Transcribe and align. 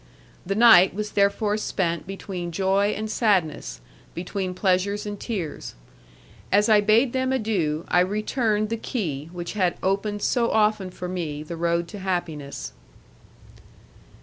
The 0.47 0.55
night 0.55 0.95
was 0.95 1.11
therefore 1.11 1.57
spent 1.57 2.07
between 2.07 2.51
joy 2.51 2.95
and 2.97 3.07
sadness, 3.07 3.81
between 4.15 4.55
pleasures 4.55 5.05
and 5.05 5.19
tears. 5.19 5.75
As 6.51 6.67
I 6.69 6.81
bade 6.81 7.13
them 7.13 7.31
adieu, 7.31 7.85
I 7.87 7.99
returned 7.99 8.69
the 8.69 8.77
key 8.77 9.29
which 9.31 9.53
had 9.53 9.77
opened 9.83 10.23
so 10.23 10.49
often 10.49 10.89
for 10.89 11.07
me 11.07 11.43
the 11.43 11.55
road 11.55 11.87
to 11.89 11.99
happiness. 11.99 12.73